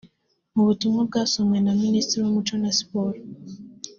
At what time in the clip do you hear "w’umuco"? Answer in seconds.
2.21-2.53